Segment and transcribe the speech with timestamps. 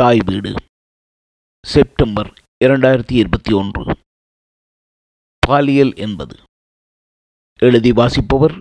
[0.00, 0.54] தாய் வீடு.
[1.66, 2.32] செப்டம்பர்
[2.64, 3.96] இரண்டாயிரத்தி இருபத்தி ஒன்று.
[5.46, 6.36] பாலியல் என்பது.
[7.58, 8.58] எழுதி வாசிப்பவர்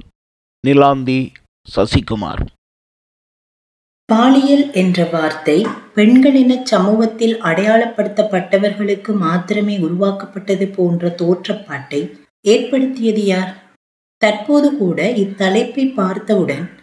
[0.68, 1.34] நிலாந்தி
[1.76, 2.46] சசிகுமார்.
[4.06, 5.66] பாலியல் என்ற வார்த்தை
[5.96, 13.64] பெண்களின சமூகத்தில் அடையாளப்படுத்தப்பட்டவர்களுக்கு மாத்திரமே உருவாக்கப்பட்டது போன்ற தோற்றப்பாட்டை ஏற்படுத்தியது யார்?
[14.18, 16.79] தற்போது கூட இத்தலைப்பை பார்த்தவுடன்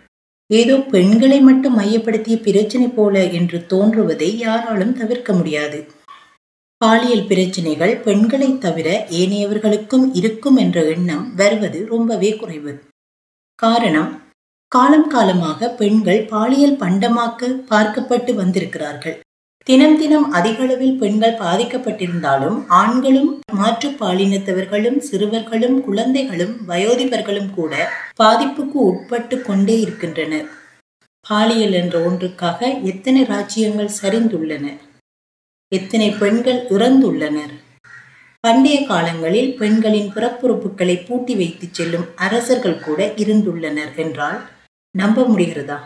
[0.50, 5.78] ஏதோ பெண்களை மட்டும் மையப்படுத்திய பிரச்சனை போல என்று தோன்றுவதை யாராலும் தவிர்க்க முடியாது.
[6.80, 12.72] பாலியல் பிரச்சனைகள் பெண்களை தவிர ஏனையவர்களுக்கும் இருக்கும் என்ற எண்ணம் வருவது ரொம்பவே குறைவு.
[13.58, 14.10] காரணம்
[14.72, 19.16] காலம் காலமாக பெண்கள் பாலியல் பண்டமாக்க பார்க்கப்பட்டு வந்திருக்கிறார்கள்.
[19.66, 27.72] தினம் தினம் அதிகளவில் பெண்கள் பாதிக்கப்பட்டிருந்தாலும் ஆண்களும் மாற்று பாலினத்தவர்களும் சிறுவர்களும் குழந்தைகளும் வயோதிபர்களும் கூட
[28.16, 30.46] பாதிப்புக்கு உட்பட்டு கொண்டே இருக்கின்றனர்.
[31.26, 34.64] பாலியல் என்ற ஒன்றுக்காக எத்தனை ராஜ்யங்கள் சரிந்துள்ளன?
[35.72, 37.54] எத்தனை பெண்கள் இறந்துள்ளனர்?
[38.44, 44.40] பண்டைய காலங்களில் பெண்களின் பிறப்புறுப்புகளை பூட்டி வைத்து செல்லும் அரசர்கள் கூட இருந்துள்ளனர் என்றால்
[44.94, 45.78] நம்ப முடிகிறதா?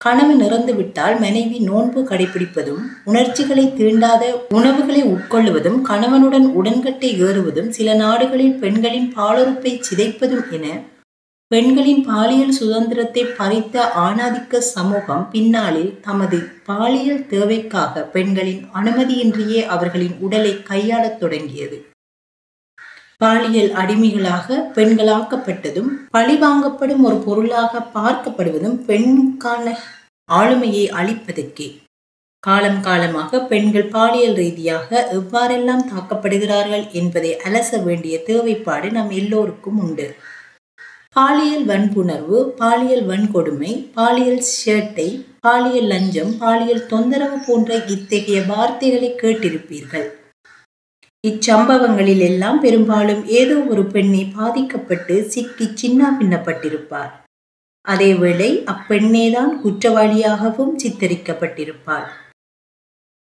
[0.00, 8.54] கணவன் இறந்து விட்டால் மனைவி நோன்பு கடைபிடிப்பதும் உணர்ச்சிகளை தீண்டாத உணவுகளை உட்கொள்ளுவதும் கணவனுடன் உடன்கட்டை ஏறுவதும் சில நாடுகளில்
[8.58, 10.66] பெண்களின் பாலுறுப்பை சிதைப்பதும் என
[11.50, 21.18] பெண்களின் பாலியல் சுதந்திரத்தை பறித்த ஆணாதிக்க சமூகம் பின்னாளில் தமது பாலியல் தேவைக்காக பெண்களின் அனுமதியின்றியே அவர்களின் உடலை கையாளத்
[21.18, 21.78] தொடங்கியது.
[23.20, 29.64] பாலியல் அடிமைகளாக பெண்களாக்கப்பட்டதும் பழிவாங்கப்படும் ஒரு பொருளாக பார்க்கப்படுவதும் பெண்ணுக்கான
[30.28, 31.66] ஆளுமையை அளிப்பதற்கே.
[32.42, 40.06] காலம் காலமாக பெண்கள் பாலியல் ரீதியாக எவ்வாறெல்லாம் தாக்கப்படுகிறார்கள் என்பதை அலச வேண்டிய தேவைப்பாடு நம் எல்லோருக்கும் உண்டு.
[41.12, 45.08] பாலியல் வன்புணர்வு பாலியல் வன்கொடுமை பாலியல் சேட்டை
[45.40, 50.08] பாலியல் லஞ்சம் பாலியல் தொந்தரவு போன்ற இத்தகைய வார்த்தைகளை கேட்டிருப்பீர்கள்.
[51.26, 57.10] இச்சம்பவங்களில் எல்லாம் பெரும்பாலும் ஏதோ ஒரு பெண்ணை பாதிக்கப்பட்டு சிக்கி சின்ன பின்னப்பட்டிருப்பார்.
[57.88, 62.06] அதேவேளை அப்பெண்ணேதான் குற்றவாளியாகவும் சித்தரிக்கப்பட்டிருப்பாள்.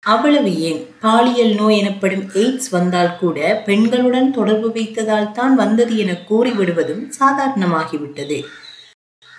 [0.01, 0.83] அவ்வளவு ஏன்?
[1.01, 8.45] பாலியல் நோய் எனப்படும் எய்ட்ஸ் வந்தால் கூட பெண்களுடன் தொடர்பு வைத்ததால் தான் வந்தது என கூறிவிடுவதும் சாதாரணமாகிவிட்டது.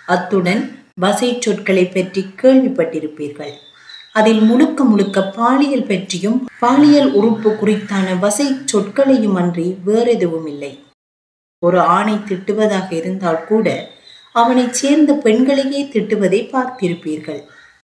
[0.05, 3.55] அத்துடன் வசை சொற்களை பற்றி கேள்விப்பட்டிருப்பீர்கள்.
[4.17, 10.73] அதில் முழுக்க முழுக்க பாலியல் பற்றியும் பாலியல் உறுப்பு குறித்தான வசை சொற்களையும் அன்றி வேறெதுவும் இல்லை
[11.59, 13.67] ஒரு ஆணை திட்டுவதாக இருந்தால் கூட
[14.31, 17.41] அவனைச் சேர்ந்த பெண்களையே திட்டுவதை பார்த்திருப்பீர்கள்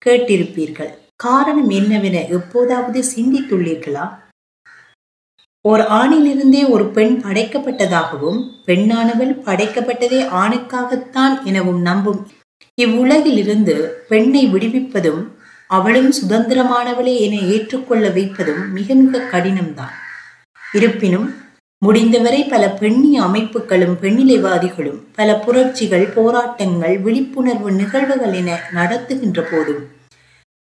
[0.07, 0.91] கேட்டிருப்பீர்கள்.
[1.17, 4.05] காரணம் என்னவென எப்போதாவது சிந்தித்துள்ளீர்களா?
[5.69, 12.21] ஒரு ஆணிலிருந்தே ஒரு பெண் படைக்கப்பட்டதாகவும் பெண்ணானவள் படைக்கப்பட்டதே ஆணுக்காகத்தான் எனவும் நம்பும்.
[12.83, 13.75] இவ்வுலகிலிருந்து
[14.09, 15.23] பெண்ணை விடுவிப்பதும்
[15.71, 19.95] அவளும் சுதந்திரமானவளே என ஏற்றுக்கொள்ள வைப்பதும் மிக மிக கடினம்தான்.
[20.75, 21.27] இருப்பினும்
[21.79, 29.83] முடிந்தவரை பல பெண்ணி அமைப்புகளும் பெண்ணிலைவாதிகளும் பல புரட்சிகள் போராட்டங்கள் விழிப்புணர்வு நிகழ்வுகள் என நடத்துகின்ற போதும்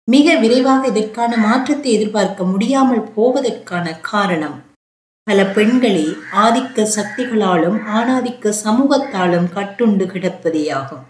[0.08, 4.58] மிக விரைவாக இதற்கான மாற்றத்தை எதிர்பார்க்க முடியாமல் போவதற்கான காரணம்
[5.24, 11.04] பல பெண்களே ஆதிக்க சக்திகளாலும் ஆணாதிக்க சமூகத்தாலும் கட்டுண்டு கிடப்பதேயாகும்.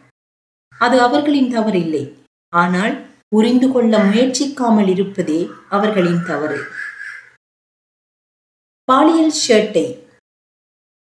[0.80, 2.04] அது அவர்களின் தவறில்லை.
[2.54, 2.94] ஆனால்
[3.32, 6.60] புரிந்து கொள்ள முயற்சிக்காமல் இருப்பதே அவர்களின் தவறு.
[8.88, 9.86] பாலியல் ஷர்ட்டை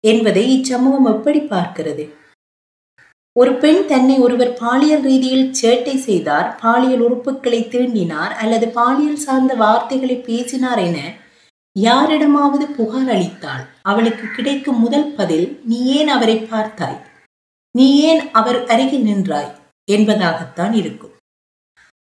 [0.03, 2.05] என்பதை இச்சமூகம் எப்படி பார்க்கிறது?
[3.35, 10.17] ஒரு பெண் தன்னை ஒருவர் பாலியல் ரீதியில் சேட்டை செய்தார் பாலியல் உறுப்புகளை தீண்டினார் அல்லது பாலியல் சார்ந்த வார்த்தைகளை
[10.19, 10.99] பேசினார் என
[11.75, 16.99] யாரிடமாவது புகார் அளித்தாள் அவளுக்கு கிடைக்கும் முதல் பதில் நீ ஏன் அவரை பார்த்தாய்?
[17.75, 19.51] நீ ஏன் அவர் அருகில் நின்றாய்?
[19.91, 21.08] என்பதாகத்தான் இருக்கும்.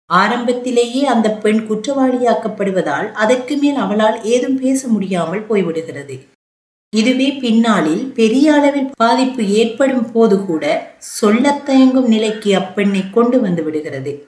[0.10, 6.16] ஆரம்பத்திலேயே அந்த பெண் குற்றவாளியாக்கப்படுவதால் அதற்கு மேல் அவளால் ஏதும் பேச முடியாமல் போய்விடுகிறது.
[6.94, 10.64] இதுவே பின்னாளில் பெரிய அளவில் பாதிப்பு ஏற்படும் போது கூட
[10.98, 14.28] சொல்லத் தயங்கும் நிலைக்கு அப்பெண்ணை கொண்டு வந்து விடுகிறது.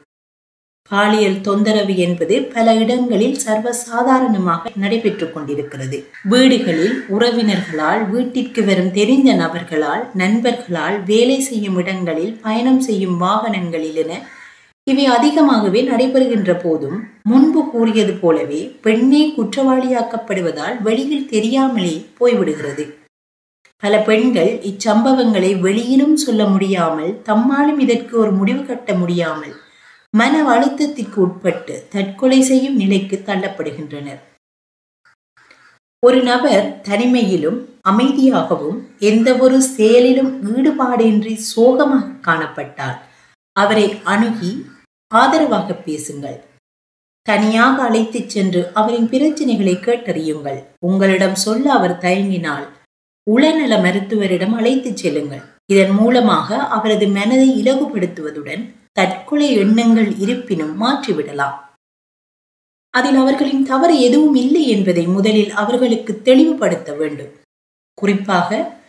[0.91, 5.97] பாலியல் தொந்தரவு என்பது பல இடங்களில் சர்வசாதாரணமாக நடைபெற்று கொண்டிருக்கிறது.
[6.23, 14.13] வீடுகளில் உறவினர்களால் வீட்டிற்கு வரும் தெரிந்த நபர்களால் நண்பர்களால் வேலை செய்யும் இடங்களில் பயணம் செய்யும் வாகனங்களில் என
[14.89, 16.97] இவை அதிகமாகவே நடைபெறுகின்ற போதும்
[17.29, 22.85] முன்பு கூறியது போலவே பெண்ணே குற்றவாளியாக்கப்படுவதால் வெளியில் தெரியாமலே போய்விடுகிறது.
[23.83, 29.53] பல பெண்கள் இச்சம்பவங்களை வெளியிலும் சொல்ல முடியாமல் தம்மாலும் இதற்கு ஒரு முடிவு கட்ட முடியாமல்
[30.19, 34.21] மன அழுத்தத்திற்கு உட்பட்டு தற்கொலை செய்யும் நிலைக்கு தள்ளப்படுகின்றனர்.
[35.99, 38.79] ஒரு நபர் தனிமையிலும் அமைதியாகவும்
[39.11, 42.99] எந்த ஒரு செயலிலும் ஈடுபாடின்றி சோகமாக காணப்பட்டார்.
[43.53, 44.65] அவரை அணுகி
[45.07, 46.43] ஆதரவாக பேசுங்கள்.
[47.21, 50.63] தனியாக அழைத்துச் சென்று அவரின் பிரச்சனைகளை கேட்டறியுங்கள்.
[50.79, 52.67] உங்களிடம் சொல்ல அவர் தயங்கினால்
[53.31, 55.41] உளநல மருத்துவரிடம் அழைத்துச் செல்லுங்கள்.
[55.71, 61.57] இதன் மூலமாக அவரது மனதை இலகுபடுத்துவதுடன் தற்கொலை எண்ணங்கள் இருப்பினும் மாற்றிவிடலாம்.
[62.89, 67.31] அதில் அவர்களின் தவறு எதுவும் இல்லை என்பதை முதலில் அவர்களுக்கு தெளிவுபடுத்த வேண்டும்.
[67.93, 68.80] குறிப்பாக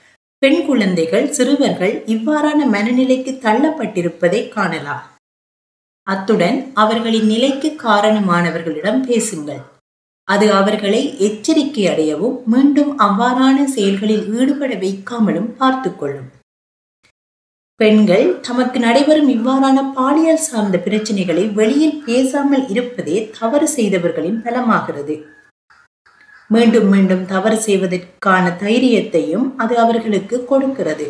[0.43, 5.03] பெண் குழந்தைகள் சிறுவர்கள் இவ்வாறான மனநிலைக்கு தள்ளப்பட்டிருப்பதை காணலாம்.
[6.07, 9.61] அத்துடன் அவர்களின் நிலைக்கு காரணமானவர்களிடம் பேசுங்கள்.
[10.29, 16.29] அது அவர்களை எச்சரிக்கை அடையவும் மீண்டும் அவ்வாறான செயல்களில் ஈடுபட வைக்காமலும் பார்த்துக்கொள்ளும்
[17.81, 25.17] பெண்கள் தமக்கு நடைபெறும் இவ்வாறான பாலியல் சார்ந்த பிரச்சனைகளை வெளியில் பேசாமல் இருப்பதே தவறு செய்தவர்களின் பலமாகிறது.
[26.53, 31.07] மீண்டும் மீண்டும் தவறு செய்வதற்கான தைரியத்தையும் அது அவர்களுக்கு கொடுக்கிறது.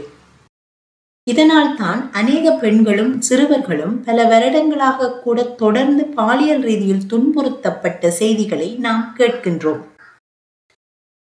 [1.26, 9.82] இதனால் தான் அநேக பெண்களும் சிறுவர்களும் பல வருடங்களாக கூட தொடர்ந்து பாலியல் ரீதியில் துன்புறுத்தப்பட்ட செய்திகளை நாம் கேட்கின்றோம்.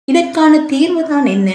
[0.07, 1.49] இதற்கான தீர்வுதான் என்ன?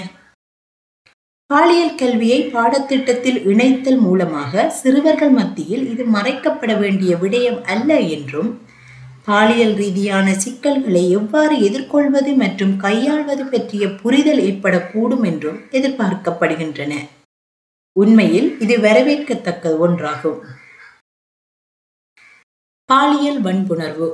[1.51, 8.51] பாலியல் கல்வியை பாடத்திட்டத்தில் இணைத்தல் மூலமாக சிறுவர்கள் மத்தியில் இது மறைக்கப்பட வேண்டிய விடயம் அல்ல என்றும்
[9.27, 16.93] பாலியல் ரீதியான சிக்கல்களை எவ்வாறு எதிர்கொள்வது மற்றும் கையாள்வது பற்றிய புரிதல் ஏற்படக்கூடும் என்றும் எதிர்பார்க்கப்படுகின்றன.
[17.97, 20.39] உண்மையில் இது வரவேற்கத்தக்க ஒன்றாகும்.
[22.89, 24.09] பாலியல் வன்புணர்வு.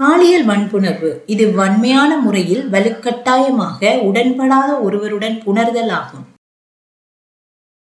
[0.00, 6.26] பாலியல் வன்புணர்வு இது வன்மையான முறையில் வலுக்கட்டாயமாக உடன்படாத ஒருவருடன் புணர்தல் ஆகும்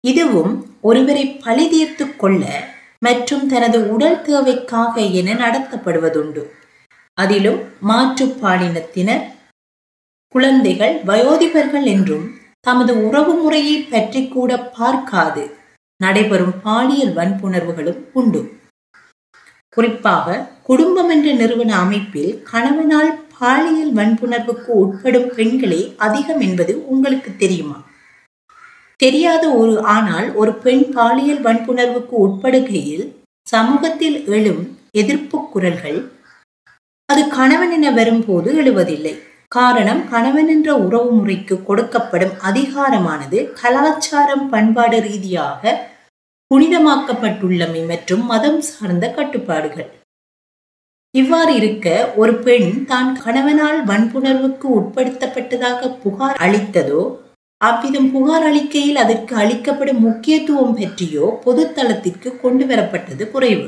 [0.04, 2.44] இதுவும் ஒருவரை பழி தீர்த்து கொள்ள
[3.02, 6.44] மற்றும் தனது உடல் தேவைக்காக என நடத்தப்படுவதுண்டு.
[7.18, 7.60] அதிலும்
[7.90, 9.24] மாற்றுப்பாலினத்தினர்
[10.36, 12.26] குழந்தைகள் வயோதிபர்கள் என்றும்
[12.60, 15.44] தமது உறவு முறையை பற்றி கூட பார்க்காது.
[15.98, 18.42] நடைபெறும் பாலியல் வன்புணர்வுகளும் உண்டு.
[19.70, 27.78] குறிப்பாக குடும்பம் என்ற நிறுவன அமைப்பில் கணவனால் பாலியல் வன்புணர்வுக்கு உட்படும் பெண்களே அதிகம் என்பது உங்களுக்கு தெரியுமா?
[29.02, 33.06] தெரியாத ஒரு ஆனால் ஒரு பெண் பாலியல் வன்புணர்வுக்கு உட்படுகையில்
[33.48, 36.00] சமூகத்தில் எழும் எதிர்ப்பு குரல்கள்
[37.10, 39.14] அது கணவன் என வரும்போது எழுவதில்லை.
[39.48, 45.74] காரணம் கணவன் என்ற உறவு முறைக்கு கொடுக்கப்படும் அதிகாரமானது கலாச்சாரம் பண்பாடு ரீதியாக
[46.52, 49.90] புனிதமாக்கப்பட்டுள்ளமை மற்றும் மதம் சார்ந்த கட்டுப்பாடுகள்.
[51.14, 57.02] இவ்வாறு இருக்க ஒரு பெண் தான் கணவனால் வன்புணர்வுக்கு உட்படுத்தப்பட்டதாக புகார் அளித்ததோ
[57.68, 63.68] அவ்விதம் புகார் அளிக்கையில் அதற்கு அளிக்கப்படும் முக்கியத்துவம் பற்றியோ பொதுத்தளத்திற்கு கொண்டு வரப்பட்டது குறைவு.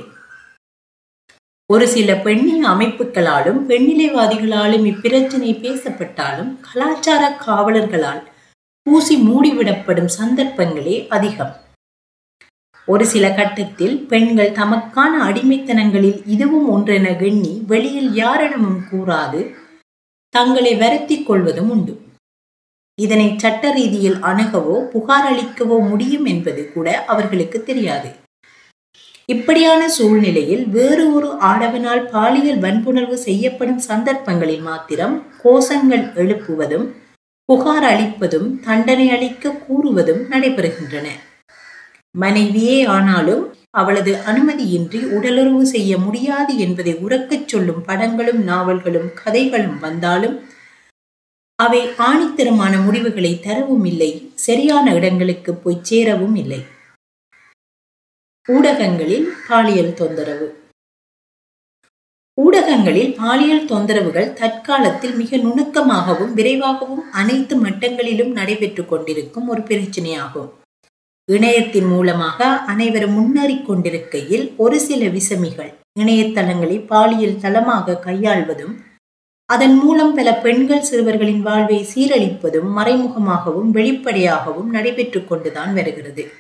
[1.70, 8.24] ஒரு சில பெண்ணின் அமைப்புகளாலும் பெண்ணிலைவாதிகளாலும் இப்பிரச்சினை பேசப்பட்டாலும் கலாச்சார காவலர்களால்
[8.86, 11.54] பூசி மூடிவிடப்படும் சந்தர்ப்பங்களே அதிகம்.
[12.88, 19.42] ஒரு சில கட்டத்தில் பெண்கள் தமக்கான அடிமைத்தனங்களில் இதுவும் ஒன்றென எண்ணி வெளியில் யாரிடமும் கூறாது
[20.34, 21.96] தங்களை வருத்திக் கொள்வதும் உண்டு.
[22.98, 28.10] இதனை சட்ட ரீதியில் அணுகவோ புகார் அளிக்கவோ முடியும் என்பது கூட அவர்களுக்கு தெரியாது.
[29.26, 36.86] இப்படியான சூழ்நிலையில் வேறு ஒரு ஆடவனால் பாலியல் வன்புணர்வு செய்யப்படும் சந்தர்ப்பங்களில் மாத்திரம் கோஷங்கள் எழுப்புவதும்
[37.50, 41.08] புகார் அளிப்பதும் தண்டனை அளிக்க கூறுவதும் நடைபெறுகின்றன.
[42.12, 50.36] மனைவியே ஆனாலும் அவளது அனுமதியின்றி உடலுறவு செய்ய முடியாது என்பதை உறக்கச் சொல்லும் படங்களும் நாவல்களும் கதைகளும் வந்தாலும்
[51.60, 56.62] அவை ஆணித்தரமான முடிவுகளை தரவும் இல்லை சரியான இடங்களுக்கு போய் சேரவும் இல்லை.
[58.50, 60.48] ஊடகங்களில் பாலியல் தொந்தரவு.
[62.38, 70.50] ஊடகங்களில் பாலியல் தொந்தரவுகள் தற்காலத்தில் மிக நுணுக்கமாகவும் விரைவாகவும் அனைத்து மட்டங்களிலும் நடைபெற்றுக் கொண்டிருக்கும் ஒரு பிரச்சனையாகும்.
[71.30, 78.74] இணையத்தின் மூலமாக அனைவரும் முன்னேறிக் கொண்டிருக்கையில் ஒரு சில விசமிகள் இணையதளங்களை பாலியல் தளமாக கையாள்வதும்
[79.46, 86.32] அதன் மூலம் பல பெண்கள் சிறுவர்களின் வாழ்வை சீரழிப்பதும் மறைமுகமாகவும் வெளிப்படையாகவும் நடைபெற்று கொண்டுதான் வருகிறது.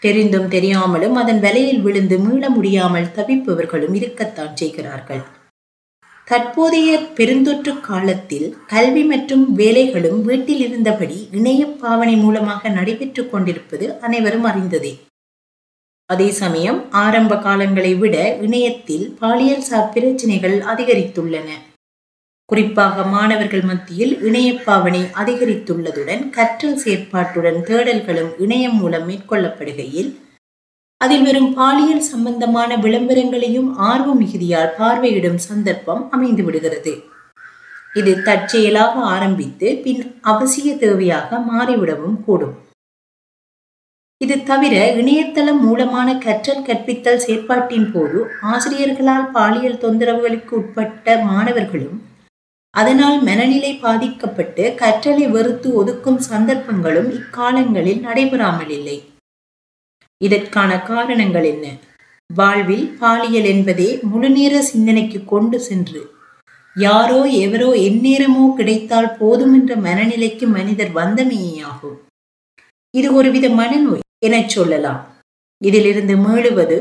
[0.00, 5.22] தெரிந்தும் தெரியாமலும் அதன் வலையில் விழுந்து மீள முடியாமல் தவிப்பவர்களும் இருக்கத்தான் செய்கிறார்கள்.
[6.24, 14.92] தற்போதைய பெருந்தொற்று காலத்தில் கல்வி மற்றும் வேலைகளும் வீட்டில் இருந்தபடி இணைய பாவனை மூலமாக நடைபெற்றுக் கொண்டிருப்பது அனைவரும் அறிந்ததே.
[16.06, 21.48] அதே சமயம் ஆரம்ப காலங்களை விட இணையத்தில் பாலியல் சார் பிரச்சனைகள் அதிகரித்துள்ளன.
[22.48, 30.08] குறிப்பாக மாணவர்கள் மத்தியில் இணைய பாவனை அதிகரித்துள்ளதுடன் கற்றல் செயற்பாட்டுடன் தேடல்களும் இணையம் மூலம் மேற்கொள்ளப்படுகையில்
[31.00, 36.94] அதில் வரும் பாலியல் சம்பந்தமான விளம்பரங்களையும் ஆர்வ மிகுதியால் பார்வையிடும் சந்தர்ப்பம் அமைந்து விடுகிறது.
[37.94, 42.56] இது தற்செயலாக ஆரம்பித்து பின் அவசிய தேவையாக மாறிவிடவும் கூடும்.
[44.20, 51.98] இது தவிர இணையதளம் மூலமான கற்றல் கற்பித்தல் செயற்பாட்டின் போது ஆசிரியர்களால் பாலியல் தொந்தரவுகளுக்கு உட்பட்ட மாணவர்களும்
[52.74, 58.98] அதனால் மனநிலை பாதிக்கப்பட்டு கற்றலை வெறுத்து ஒதுக்கும் சந்தர்ப்பங்களும் இக்காலங்களில் நடைபெறாமல் இல்லை.
[60.20, 61.66] இதற்கான காரணங்கள் என்ன?
[62.30, 66.16] வாழ்வில் பாலியல் என்பதே முழுநேர சிந்தனைக்கு கொண்டு சென்று
[66.76, 71.96] யாரோ எவரோ எந்நேரமோ கிடைத்தால் போதும் என்ற மனநிலைக்கு மனிதர் வந்தமையாகும்
[72.94, 75.00] இது ஒருவித மனநோய் எனச் சொல்லலாம்.
[75.60, 76.76] இதிலிருந்து மீளுவது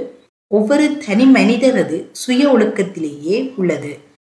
[0.47, 3.91] ஒவ்வொரு தனி மனிதரது சுய ஒழுக்கத்திலேயே உள்ளது.